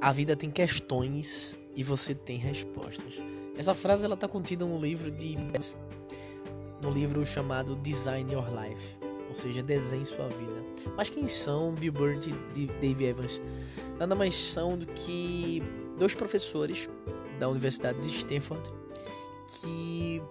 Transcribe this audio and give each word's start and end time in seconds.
a 0.00 0.12
vida 0.12 0.36
tem 0.36 0.50
questões 0.50 1.56
e 1.74 1.82
você 1.82 2.14
tem 2.14 2.36
respostas. 2.36 3.14
Essa 3.56 3.74
frase 3.74 4.04
ela 4.04 4.14
está 4.14 4.28
contida 4.28 4.64
no 4.64 4.80
livro 4.80 5.10
de 5.10 5.36
no 6.80 6.90
livro 6.90 7.26
chamado 7.26 7.74
Design 7.76 8.32
Your 8.32 8.46
Life, 8.48 8.96
ou 9.28 9.34
seja, 9.34 9.62
desenhe 9.62 10.04
sua 10.04 10.28
vida. 10.28 10.64
Mas 10.96 11.10
quem 11.10 11.26
são 11.26 11.74
Bill 11.74 11.92
Burr 11.92 12.20
e 12.54 12.66
Dave 12.80 13.04
Evans? 13.04 13.40
Nada 13.98 14.14
mais 14.14 14.36
são 14.36 14.78
do 14.78 14.86
que 14.86 15.60
dois 15.98 16.14
professores 16.14 16.88
da 17.40 17.48
Universidade 17.48 18.00
de 18.00 18.08
Stanford 18.08 18.62
que 19.48 20.22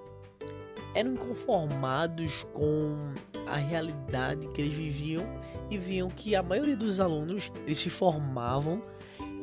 eram 0.96 1.14
inconformados 1.14 2.46
com 2.54 3.14
a 3.46 3.58
realidade 3.58 4.48
que 4.50 4.62
eles 4.62 4.74
viviam 4.74 5.26
e 5.70 5.78
viam 5.78 6.10
que 6.10 6.36
a 6.36 6.42
maioria 6.42 6.76
dos 6.76 7.02
alunos 7.02 7.52
eles 7.66 7.78
se 7.78 7.90
formavam 7.90 8.82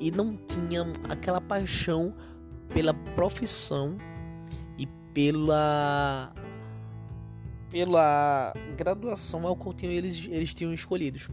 e 0.05 0.11
não 0.11 0.37
tinham 0.37 0.93
aquela 1.09 1.41
paixão 1.41 2.15
pela 2.75 2.93
profissão 2.93 3.97
e 4.77 4.87
pela 5.15 6.30
pela 7.71 8.53
graduação 8.77 9.47
ao 9.47 9.57
qual 9.57 9.75
eles, 9.83 10.29
eles 10.30 10.53
tinham 10.53 10.75
escolhidos. 10.75 11.29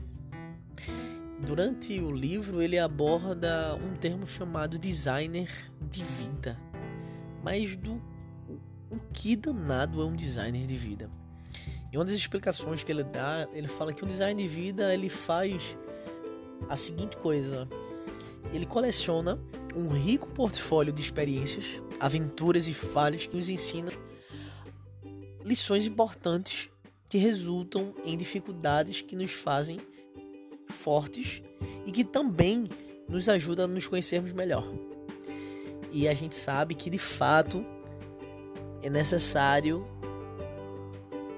Durante 1.45 1.99
o 1.99 2.09
livro, 2.09 2.61
ele 2.61 2.79
aborda 2.79 3.75
um 3.75 3.93
termo 3.95 4.25
chamado 4.25 4.79
designer 4.79 5.49
de 5.81 6.03
vida. 6.03 6.57
Mas 7.43 7.75
do 7.75 8.01
o 8.89 8.97
que 9.13 9.35
danado 9.35 10.01
é 10.01 10.05
um 10.05 10.15
designer 10.15 10.65
de 10.65 10.77
vida? 10.77 11.11
Em 11.91 11.97
uma 11.97 12.05
das 12.05 12.13
explicações 12.13 12.83
que 12.83 12.91
ele 12.91 13.03
dá, 13.03 13.47
ele 13.53 13.67
fala 13.67 13.91
que 13.91 14.03
um 14.03 14.07
design 14.07 14.41
de 14.41 14.47
vida 14.47 14.93
ele 14.93 15.09
faz 15.09 15.75
a 16.69 16.75
seguinte 16.75 17.17
coisa: 17.17 17.67
ele 18.53 18.65
coleciona 18.65 19.39
um 19.75 19.89
rico 19.89 20.29
portfólio 20.31 20.91
de 20.91 21.01
experiências, 21.01 21.65
aventuras 21.99 22.67
e 22.67 22.73
falhas 22.73 23.25
que 23.25 23.35
nos 23.35 23.49
ensinam 23.49 23.91
lições 25.43 25.85
importantes 25.85 26.69
que 27.09 27.17
resultam 27.17 27.93
em 28.05 28.17
dificuldades 28.17 29.01
que 29.01 29.15
nos 29.15 29.31
fazem 29.31 29.79
fortes 30.69 31.41
e 31.85 31.91
que 31.91 32.03
também 32.03 32.69
nos 33.07 33.27
ajuda 33.27 33.65
a 33.65 33.67
nos 33.67 33.87
conhecermos 33.87 34.31
melhor. 34.31 34.65
E 35.91 36.07
a 36.07 36.13
gente 36.13 36.35
sabe 36.35 36.73
que 36.73 36.89
de 36.89 36.97
fato 36.97 37.65
é 38.81 38.89
necessário 38.89 39.85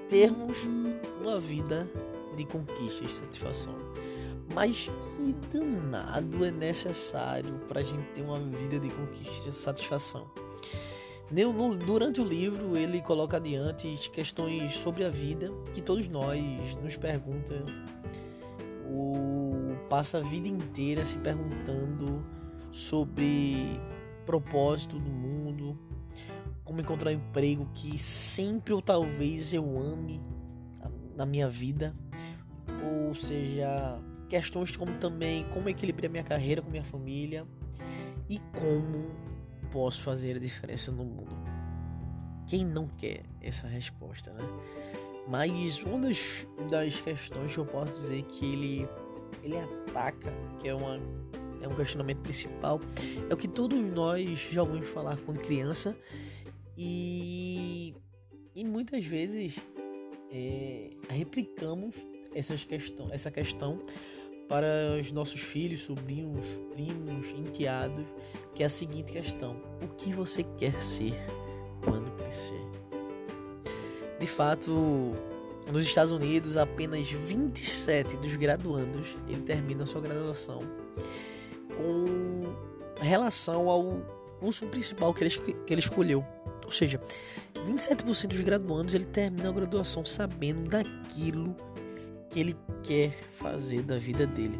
termos 0.08 0.68
uma 1.20 1.40
vida 1.40 1.90
de 2.36 2.44
conquista 2.44 3.04
e 3.04 3.08
satisfação. 3.08 3.74
Mas 4.54 4.88
que 5.16 5.34
danado 5.52 6.44
é 6.44 6.50
necessário 6.50 7.58
para 7.66 7.80
a 7.80 7.82
gente 7.82 8.06
ter 8.12 8.22
uma 8.22 8.38
vida 8.38 8.78
de 8.78 8.88
conquista 8.88 9.48
e 9.48 9.52
satisfação? 9.52 10.30
Durante 11.84 12.20
o 12.20 12.24
livro, 12.24 12.76
ele 12.76 13.02
coloca 13.02 13.38
adiante 13.38 14.08
questões 14.10 14.76
sobre 14.76 15.04
a 15.04 15.10
vida 15.10 15.50
que 15.72 15.82
todos 15.82 16.06
nós 16.06 16.76
nos 16.76 16.96
perguntam 16.96 17.56
o 18.86 19.76
passa 19.88 20.18
a 20.18 20.20
vida 20.20 20.46
inteira 20.46 21.04
se 21.04 21.18
perguntando 21.18 22.24
sobre 22.70 23.80
propósito 24.24 24.98
do 24.98 25.10
mundo, 25.10 25.78
como 26.64 26.80
encontrar 26.80 27.10
um 27.10 27.14
emprego 27.14 27.68
que 27.74 27.98
sempre 27.98 28.72
ou 28.72 28.80
talvez 28.80 29.52
eu 29.52 29.78
ame 29.78 30.22
na 31.16 31.26
minha 31.26 31.48
vida, 31.48 31.94
ou 32.82 33.14
seja, 33.14 33.98
questões 34.34 34.76
como 34.76 34.98
também 34.98 35.44
como 35.50 35.68
equilibrar 35.68 36.10
minha 36.10 36.24
carreira 36.24 36.60
com 36.60 36.68
minha 36.68 36.82
família 36.82 37.46
e 38.28 38.40
como 38.52 39.14
posso 39.70 40.02
fazer 40.02 40.34
a 40.34 40.40
diferença 40.40 40.90
no 40.90 41.04
mundo. 41.04 41.36
Quem 42.48 42.64
não 42.64 42.88
quer 42.88 43.22
essa 43.40 43.68
resposta, 43.68 44.32
né? 44.32 44.42
Mas 45.28 45.80
uma 45.82 46.00
das, 46.00 46.44
das 46.68 47.00
questões 47.00 47.54
que 47.54 47.58
eu 47.58 47.64
posso 47.64 47.92
dizer 47.92 48.24
que 48.24 48.44
ele, 48.44 48.88
ele 49.40 49.56
ataca, 49.56 50.32
que 50.58 50.68
é, 50.68 50.74
uma, 50.74 51.00
é 51.62 51.68
um 51.68 51.74
questionamento 51.76 52.18
principal, 52.18 52.80
é 53.30 53.32
o 53.32 53.36
que 53.36 53.46
todos 53.46 53.78
nós 53.88 54.48
já 54.50 54.64
ouvimos 54.64 54.88
falar 54.88 55.16
quando 55.18 55.38
criança 55.38 55.96
e, 56.76 57.94
e 58.52 58.64
muitas 58.64 59.04
vezes 59.04 59.60
é, 60.32 60.90
replicamos 61.08 61.94
essas 62.34 62.64
questão, 62.64 63.08
essa 63.12 63.30
questão 63.30 63.80
para 64.48 64.66
os 64.98 65.10
nossos 65.12 65.40
filhos, 65.40 65.80
sobrinhos, 65.80 66.44
primos, 66.72 67.30
enteados, 67.30 68.04
que 68.54 68.62
é 68.62 68.66
a 68.66 68.70
seguinte 68.70 69.12
questão: 69.12 69.56
o 69.82 69.88
que 69.88 70.12
você 70.12 70.42
quer 70.42 70.80
ser 70.80 71.14
quando 71.82 72.10
crescer? 72.12 72.60
De 74.18 74.26
fato, 74.26 75.14
nos 75.72 75.84
Estados 75.84 76.12
Unidos, 76.12 76.56
apenas 76.56 77.10
27 77.10 78.16
dos 78.18 78.36
graduandos 78.36 79.16
ele 79.28 79.42
terminam 79.42 79.84
sua 79.86 80.00
graduação 80.00 80.60
com 81.76 82.54
relação 83.00 83.68
ao 83.68 84.00
curso 84.38 84.66
principal 84.66 85.12
que 85.12 85.24
ele, 85.24 85.30
que 85.30 85.72
ele 85.72 85.80
escolheu. 85.80 86.24
Ou 86.64 86.70
seja, 86.70 87.00
27% 87.66 88.28
dos 88.28 88.40
graduandos 88.40 88.94
ele 88.94 89.04
termina 89.04 89.48
a 89.48 89.52
graduação 89.52 90.04
sabendo 90.04 90.70
daquilo 90.70 91.54
que 91.54 91.73
ele 92.40 92.56
quer 92.82 93.12
fazer 93.12 93.82
da 93.82 93.98
vida 93.98 94.26
dele. 94.26 94.58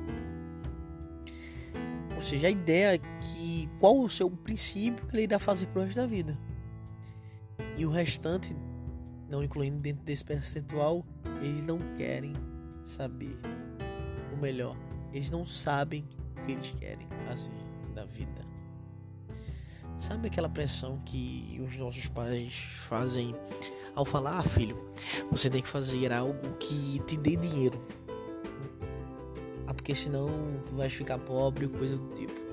Ou 2.15 2.23
seja, 2.23 2.47
a 2.47 2.51
ideia 2.51 2.95
é 2.95 2.99
que 2.99 3.69
qual 3.81 3.99
o 4.01 4.09
seu 4.09 4.31
princípio 4.31 5.07
que 5.07 5.15
ele 5.17 5.25
irá 5.25 5.39
fazer 5.39 5.67
pro 5.67 5.83
resto 5.83 5.97
da 5.97 6.07
vida. 6.07 6.39
E 7.77 7.85
o 7.85 7.91
restante 7.91 8.57
não 9.29 9.43
incluindo 9.43 9.79
dentro 9.79 10.05
desse 10.05 10.25
percentual, 10.25 11.05
eles 11.43 11.67
não 11.67 11.79
querem 11.97 12.33
saber. 12.85 13.37
Ou 14.33 14.39
melhor, 14.39 14.77
eles 15.13 15.31
não 15.31 15.45
sabem 15.45 16.05
o 16.37 16.43
que 16.43 16.53
eles 16.53 16.75
querem 16.75 17.09
fazer 17.27 17.51
da 17.95 18.05
vida. 18.05 18.45
Sabe 19.97 20.29
aquela 20.29 20.49
pressão 20.49 20.99
que 21.05 21.61
os 21.65 21.79
nossos 21.79 22.09
pais 22.09 22.55
fazem 22.55 23.35
ao 23.95 24.05
falar, 24.05 24.39
ah, 24.39 24.43
filho, 24.43 24.79
você 25.31 25.49
tem 25.49 25.63
que 25.63 25.69
fazer 25.69 26.13
algo 26.13 26.55
que 26.59 26.99
te 27.07 27.17
dê 27.17 27.37
dinheiro. 27.37 27.81
Ah, 29.67 29.75
porque 29.75 29.95
senão 29.95 30.29
tu 30.67 30.75
vais 30.75 30.93
ficar 30.93 31.19
pobre 31.19 31.69
coisa 31.69 31.97
do 31.97 32.15
tipo. 32.15 32.45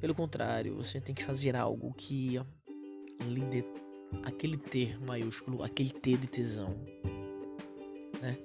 Pelo 0.00 0.14
contrário, 0.14 0.76
você 0.76 1.00
tem 1.00 1.14
que 1.14 1.24
fazer 1.24 1.56
algo 1.56 1.92
que 1.94 2.40
lhe 3.26 3.40
dê 3.42 3.64
aquele 4.24 4.56
T 4.56 4.96
maiúsculo, 5.06 5.62
aquele 5.62 5.90
T 5.90 6.16
de 6.16 6.26
tesão, 6.26 6.74
né? 8.20 8.36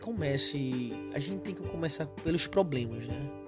Comece, 0.00 0.92
a 1.14 1.18
gente 1.18 1.40
tem 1.40 1.54
que 1.54 1.62
começar 1.68 2.06
pelos 2.06 2.46
problemas, 2.46 3.06
né? 3.06 3.39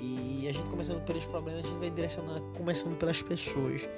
E 0.00 0.46
a 0.48 0.52
gente 0.52 0.68
começando 0.70 1.04
pelos 1.04 1.26
problemas, 1.26 1.64
a 1.64 1.68
gente 1.68 1.78
vai 1.78 1.90
direcionar 1.90 2.40
começando 2.56 2.96
pelas 2.96 3.22
pessoas. 3.22 3.88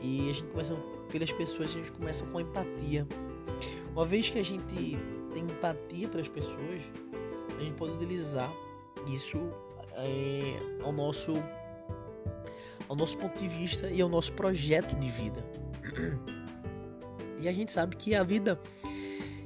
E 0.00 0.30
a 0.30 0.32
gente 0.32 0.48
começando 0.48 0.82
pelas 1.08 1.32
pessoas, 1.32 1.70
a 1.70 1.72
gente 1.74 1.92
começa 1.92 2.24
com 2.24 2.40
empatia. 2.40 3.06
Uma 3.92 4.06
vez 4.06 4.30
que 4.30 4.38
a 4.38 4.42
gente 4.42 4.64
tem 5.32 5.44
empatia 5.44 6.08
para 6.08 6.20
as 6.20 6.28
pessoas, 6.28 6.82
a 7.58 7.60
gente 7.62 7.74
pode 7.74 7.92
utilizar 7.92 8.50
isso 9.06 9.38
é, 9.94 10.58
ao 10.82 10.92
nosso 10.92 11.34
ao 12.88 12.96
nosso 12.96 13.16
ponto 13.18 13.38
de 13.38 13.46
vista 13.46 13.88
e 13.88 14.00
ao 14.00 14.08
nosso 14.08 14.32
projeto 14.32 14.96
de 14.96 15.08
vida. 15.08 15.44
E 17.40 17.48
a 17.48 17.52
gente 17.52 17.72
sabe 17.72 17.96
que 17.96 18.14
a 18.14 18.22
vida 18.22 18.60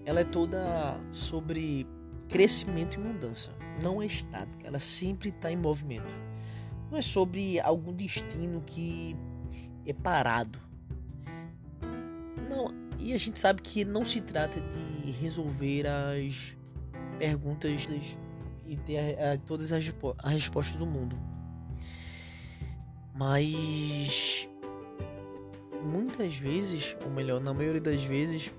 ela 0.04 0.20
é 0.20 0.24
toda 0.24 0.98
sobre 1.12 1.86
crescimento 2.28 2.94
e 2.94 2.98
mudança. 2.98 3.52
Não 3.82 4.00
é 4.00 4.06
estática, 4.06 4.66
ela 4.66 4.78
sempre 4.78 5.30
está 5.30 5.50
em 5.50 5.56
movimento. 5.56 6.14
Não 6.90 6.98
é 6.98 7.02
sobre 7.02 7.58
algum 7.60 7.92
destino 7.92 8.62
que 8.62 9.16
é 9.86 9.92
parado. 9.92 10.58
Não, 12.48 12.68
e 12.98 13.12
a 13.12 13.16
gente 13.16 13.38
sabe 13.38 13.62
que 13.62 13.84
não 13.84 14.04
se 14.04 14.20
trata 14.20 14.60
de 14.60 15.10
resolver 15.12 15.86
as 15.86 16.56
perguntas 17.18 17.86
e 18.66 18.76
ter 18.76 18.98
a, 18.98 19.32
a, 19.32 19.38
todas 19.38 19.72
as, 19.72 19.84
as 20.22 20.32
respostas 20.32 20.76
do 20.76 20.86
mundo. 20.86 21.18
Mas 23.14 24.48
muitas 25.82 26.36
vezes, 26.38 26.96
ou 27.04 27.10
melhor, 27.10 27.40
na 27.40 27.52
maioria 27.52 27.80
das 27.80 28.02
vezes, 28.02 28.52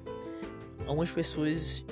algumas 0.86 1.12
pessoas 1.12 1.84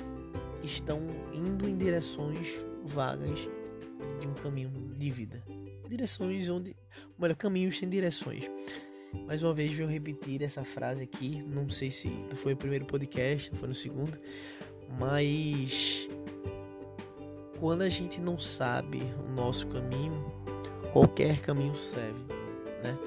estão 0.62 1.00
indo 1.32 1.68
em 1.68 1.76
direções 1.76 2.64
vagas 2.84 3.48
de 4.20 4.28
um 4.28 4.34
caminho 4.34 4.70
de 4.96 5.10
vida. 5.10 5.42
Direções 5.88 6.48
onde. 6.48 6.76
Melhor, 7.18 7.34
caminhos 7.34 7.78
sem 7.78 7.88
direções. 7.88 8.50
Mais 9.26 9.42
uma 9.42 9.54
vez 9.54 9.72
venho 9.72 9.88
repetir 9.88 10.42
essa 10.42 10.64
frase 10.64 11.04
aqui. 11.04 11.42
Não 11.42 11.68
sei 11.68 11.90
se 11.90 12.10
foi 12.36 12.52
o 12.52 12.56
primeiro 12.56 12.84
podcast, 12.84 13.50
foi 13.56 13.68
no 13.68 13.74
segundo. 13.74 14.18
Mas 14.98 16.08
quando 17.60 17.82
a 17.82 17.88
gente 17.88 18.20
não 18.20 18.38
sabe 18.38 19.02
o 19.26 19.32
nosso 19.32 19.66
caminho, 19.68 20.24
qualquer 20.92 21.40
caminho 21.40 21.74
serve, 21.74 22.20
né? 22.84 22.98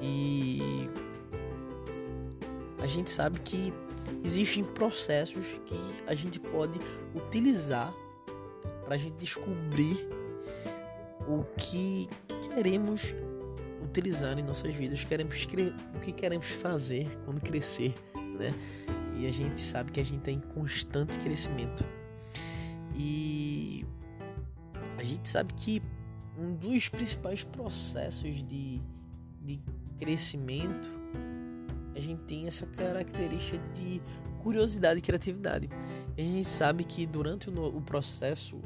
E 0.00 0.60
a 2.78 2.86
gente 2.86 3.10
sabe 3.10 3.40
que 3.40 3.72
existem 4.22 4.62
processos 4.62 5.58
que 5.66 5.78
a 6.06 6.14
gente 6.14 6.38
pode 6.38 6.78
utilizar 7.14 7.92
para 8.84 8.94
a 8.94 8.98
gente 8.98 9.14
descobrir 9.14 10.08
o 11.26 11.44
que 11.56 12.08
queremos 12.54 13.14
utilizar 13.82 14.38
em 14.38 14.42
nossas 14.42 14.74
vidas, 14.74 15.04
queremos 15.04 15.46
o 15.94 16.00
que 16.00 16.12
queremos 16.12 16.46
fazer 16.46 17.08
quando 17.24 17.40
crescer, 17.40 17.94
né? 18.38 18.52
E 19.16 19.26
a 19.26 19.30
gente 19.30 19.60
sabe 19.60 19.92
que 19.92 20.00
a 20.00 20.04
gente 20.04 20.18
está 20.18 20.30
em 20.32 20.40
constante 20.40 21.18
crescimento. 21.18 21.84
E 22.96 23.86
a 24.98 25.02
gente 25.04 25.28
sabe 25.28 25.54
que 25.54 25.82
um 26.36 26.54
dos 26.54 26.88
principais 26.88 27.44
processos 27.44 28.42
de, 28.46 28.82
de 29.40 29.60
crescimento 29.98 30.90
a 31.94 32.00
gente 32.00 32.22
tem 32.22 32.46
essa 32.46 32.66
característica 32.66 33.58
de 33.72 34.02
curiosidade 34.42 34.98
e 34.98 35.02
criatividade. 35.02 35.70
E 36.16 36.22
a 36.22 36.24
gente 36.24 36.48
sabe 36.48 36.84
que 36.84 37.06
durante 37.06 37.48
o, 37.48 37.76
o 37.76 37.80
processo 37.80 38.60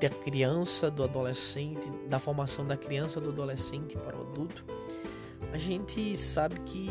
da 0.00 0.08
criança, 0.08 0.90
do 0.90 1.04
adolescente, 1.04 1.90
da 2.08 2.18
formação 2.18 2.66
da 2.66 2.76
criança, 2.76 3.20
do 3.20 3.30
adolescente 3.30 3.96
para 3.96 4.16
o 4.16 4.22
adulto, 4.22 4.64
a 5.52 5.58
gente 5.58 6.16
sabe 6.16 6.58
que 6.60 6.88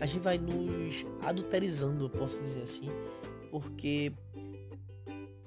a 0.00 0.06
gente 0.06 0.22
vai 0.22 0.38
nos 0.38 1.04
adulterizando, 1.22 2.10
posso 2.10 2.42
dizer 2.42 2.62
assim, 2.62 2.88
porque 3.50 4.12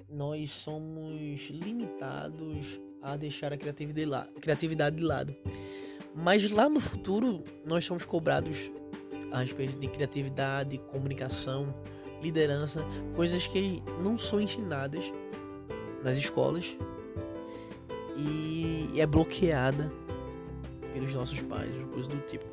nós 0.10 0.50
somos 0.51 1.50
limitados 1.50 2.80
a 3.01 3.18
deixar 3.18 3.51
a 3.54 3.57
criatividade 3.57 4.95
de 4.95 5.04
lado. 5.04 5.36
Mas 6.16 6.50
lá 6.51 6.69
no 6.69 6.80
futuro, 6.80 7.44
nós 7.66 7.86
somos 7.86 8.06
cobrados 8.06 8.72
a 9.31 9.40
respeito 9.40 9.78
de 9.78 9.88
criatividade, 9.88 10.78
comunicação, 10.78 11.74
liderança, 12.22 12.83
coisas 13.16 13.45
que 13.45 13.83
não 14.01 14.18
são 14.18 14.42
ensinadas 14.42 15.12
nas 16.04 16.16
escolas 16.16 16.76
e 18.16 19.00
é 19.00 19.06
bloqueada 19.06 19.92
pelos 20.94 21.14
nossos 21.14 21.42
pais, 21.42 21.72
coisas 21.94 22.08
do 22.08 22.20
tipo. 22.22 22.46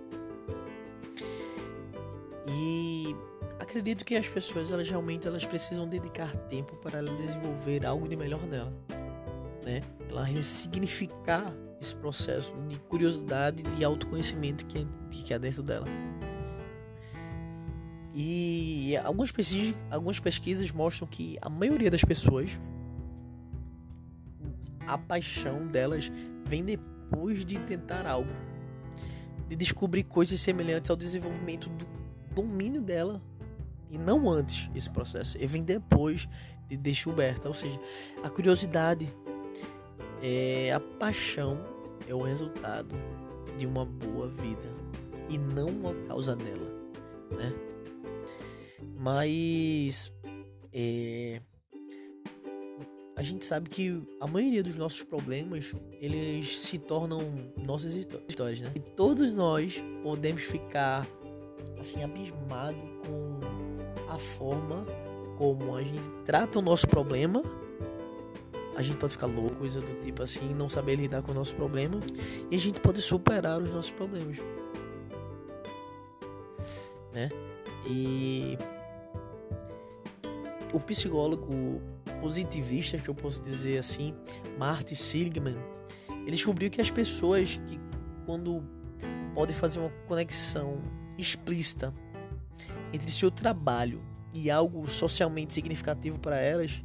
E 2.46 3.16
acredito 3.58 4.04
que 4.04 4.14
as 4.14 4.28
pessoas 4.28 4.70
elas 4.70 4.88
realmente 4.88 5.26
elas 5.26 5.46
precisam 5.46 5.88
dedicar 5.88 6.34
tempo 6.36 6.76
para 6.76 7.02
desenvolver 7.02 7.86
algo 7.86 8.06
de 8.06 8.16
melhor 8.16 8.40
dela, 8.40 8.72
né? 9.64 9.82
Ela 10.10 10.24
ressignificar 10.24 11.54
esse 11.80 11.96
processo 11.96 12.54
de 12.68 12.78
curiosidade, 12.80 13.62
de 13.62 13.84
autoconhecimento 13.84 14.66
que, 14.66 14.86
que 15.10 15.32
há 15.32 15.38
dentro 15.38 15.62
dela. 15.62 15.86
E 18.14 18.96
algumas 18.98 19.32
pesquisas, 19.32 19.74
algumas 19.90 20.20
pesquisas 20.20 20.70
mostram 20.70 21.08
que 21.08 21.36
a 21.42 21.48
maioria 21.48 21.90
das 21.90 22.04
pessoas 22.04 22.58
a 24.86 24.98
paixão 24.98 25.66
delas 25.66 26.10
vem 26.44 26.64
depois 26.64 27.44
de 27.44 27.58
tentar 27.60 28.06
algo, 28.06 28.30
de 29.48 29.56
descobrir 29.56 30.04
coisas 30.04 30.40
semelhantes 30.40 30.90
ao 30.90 30.96
desenvolvimento 30.96 31.68
do 31.70 31.86
domínio 32.34 32.80
dela 32.80 33.22
e 33.90 33.98
não 33.98 34.28
antes 34.28 34.70
esse 34.74 34.90
processo. 34.90 35.38
E 35.38 35.46
vem 35.46 35.62
depois 35.62 36.28
de 36.68 36.76
descoberta, 36.76 37.48
ou 37.48 37.54
seja, 37.54 37.78
a 38.22 38.30
curiosidade, 38.30 39.12
é, 40.22 40.72
a 40.72 40.80
paixão 40.80 41.58
é 42.08 42.14
o 42.14 42.22
resultado 42.22 42.94
de 43.56 43.66
uma 43.66 43.84
boa 43.84 44.28
vida 44.28 44.72
e 45.28 45.38
não 45.38 45.68
a 45.88 46.08
causa 46.08 46.34
dela, 46.34 46.72
né? 47.30 47.52
Mas 48.96 50.12
é, 50.72 51.40
a 53.16 53.22
gente 53.22 53.44
sabe 53.44 53.68
que 53.68 54.02
a 54.20 54.26
maioria 54.26 54.62
dos 54.62 54.76
nossos 54.76 55.02
problemas 55.04 55.72
eles 56.00 56.60
se 56.60 56.78
tornam 56.78 57.20
nossas 57.56 57.94
histórias, 57.94 58.60
né? 58.60 58.72
E 58.74 58.80
todos 58.80 59.32
nós 59.34 59.80
podemos 60.02 60.42
ficar 60.42 61.06
assim 61.78 62.02
abismado 62.02 62.76
com 63.06 63.40
a 64.12 64.18
forma 64.18 64.84
como 65.38 65.76
a 65.76 65.82
gente 65.82 66.08
trata 66.24 66.58
o 66.58 66.62
nosso 66.62 66.88
problema. 66.88 67.42
A 68.76 68.82
gente 68.82 68.98
pode 68.98 69.12
ficar 69.12 69.26
louco, 69.26 69.54
coisa 69.54 69.80
do 69.80 70.00
tipo 70.00 70.20
assim, 70.22 70.52
não 70.52 70.68
saber 70.68 70.96
lidar 70.96 71.22
com 71.22 71.30
o 71.30 71.34
nosso 71.34 71.54
problema, 71.54 72.00
e 72.50 72.56
a 72.56 72.58
gente 72.58 72.80
pode 72.80 73.00
superar 73.00 73.62
os 73.62 73.72
nossos 73.72 73.92
problemas. 73.92 74.38
Né? 77.12 77.30
E 77.86 78.58
o 80.72 80.80
psicólogo 80.80 81.80
positivista, 82.20 82.98
que 82.98 83.08
eu 83.08 83.14
posso 83.14 83.42
dizer 83.42 83.78
assim, 83.78 84.14
Marty 84.58 84.94
Seligman, 84.96 85.56
ele 86.22 86.32
descobriu 86.32 86.70
que 86.70 86.80
as 86.80 86.90
pessoas 86.90 87.60
que 87.66 87.78
quando 88.24 88.64
podem 89.34 89.54
fazer 89.54 89.78
uma 89.80 89.90
conexão 90.06 90.80
explícita 91.18 91.92
entre 92.92 93.10
seu 93.10 93.30
trabalho 93.30 94.02
e 94.32 94.50
algo 94.50 94.88
socialmente 94.88 95.52
significativo 95.52 96.18
para 96.18 96.36
elas, 96.36 96.82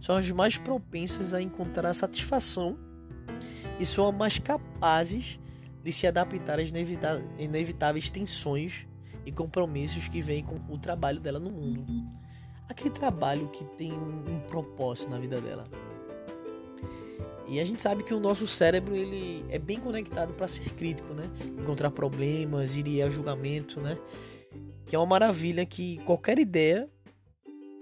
são 0.00 0.16
as 0.16 0.30
mais 0.32 0.56
propensas 0.56 1.34
a 1.34 1.42
encontrar 1.42 1.92
satisfação 1.94 2.78
e 3.78 3.84
são 3.84 4.10
mais 4.12 4.38
capazes 4.38 5.38
de 5.82 5.92
se 5.92 6.06
adaptar 6.06 6.58
às 6.58 6.70
inevitáveis 7.38 8.10
tensões 8.10 8.86
e 9.24 9.32
compromissos 9.32 10.08
que 10.08 10.22
vêm 10.22 10.42
com 10.42 10.56
o 10.72 10.78
trabalho 10.78 11.20
dela 11.20 11.38
no 11.38 11.50
mundo 11.50 12.19
aquele 12.70 12.90
trabalho 12.90 13.48
que 13.48 13.64
tem 13.76 13.92
um, 13.92 14.34
um 14.34 14.40
propósito 14.40 15.10
na 15.10 15.18
vida 15.18 15.40
dela. 15.40 15.64
E 17.48 17.58
a 17.58 17.64
gente 17.64 17.82
sabe 17.82 18.04
que 18.04 18.14
o 18.14 18.20
nosso 18.20 18.46
cérebro 18.46 18.94
ele 18.94 19.44
é 19.48 19.58
bem 19.58 19.80
conectado 19.80 20.32
para 20.34 20.46
ser 20.46 20.72
crítico, 20.74 21.12
né? 21.12 21.28
Encontrar 21.58 21.90
problemas, 21.90 22.76
ir 22.76 23.02
a 23.02 23.10
julgamento, 23.10 23.80
né? 23.80 23.98
Que 24.86 24.94
é 24.94 24.98
uma 24.98 25.06
maravilha 25.06 25.66
que 25.66 25.98
qualquer 26.04 26.38
ideia, 26.38 26.88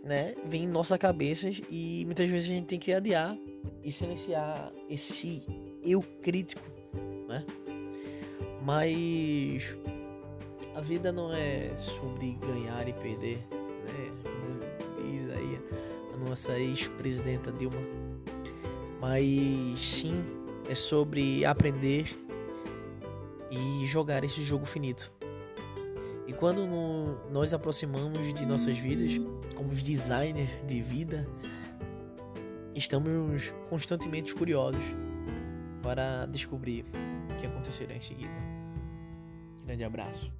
né, 0.03 0.35
vem 0.47 0.65
em 0.65 0.69
nossa 0.69 0.97
cabeça 0.97 1.51
e 1.71 2.03
muitas 2.07 2.31
vezes 2.31 2.49
a 2.49 2.55
gente 2.55 2.67
tem 2.67 2.79
que 2.79 2.93
adiar 2.93 3.37
e 3.83 3.93
silenciar 3.93 4.73
esse 4.89 5.43
eu 5.83 6.03
crítico, 6.23 6.63
né? 7.29 7.45
Mas 8.63 9.77
a 10.75 10.81
vida 10.81 11.13
não 11.13 11.31
é 11.35 11.77
sobre 11.77 12.39
ganhar 12.41 12.89
e 12.89 12.93
perder, 12.95 13.39
né? 13.51 14.38
Nossa 16.29 16.59
ex-presidenta 16.59 17.51
Dilma. 17.51 17.81
Mas 19.01 19.79
sim, 19.81 20.25
é 20.69 20.75
sobre 20.75 21.45
aprender 21.45 22.07
e 23.51 23.87
jogar 23.87 24.25
esse 24.25 24.43
jogo 24.43 24.67
finito. 24.67 25.11
E 26.27 26.33
quando 26.33 26.67
no, 26.67 27.31
nós 27.31 27.55
aproximamos 27.55 28.35
de 28.35 28.45
nossas 28.45 28.77
vidas, 28.77 29.25
como 29.55 29.71
designers 29.71 30.51
de 30.67 30.83
vida, 30.83 31.27
estamos 32.75 33.53
constantemente 33.71 34.35
curiosos 34.35 34.85
para 35.83 36.27
descobrir 36.27 36.85
o 37.33 37.37
que 37.41 37.47
acontecerá 37.47 37.95
em 37.95 38.01
seguida. 38.01 38.35
Grande 39.65 39.85
abraço. 39.85 40.33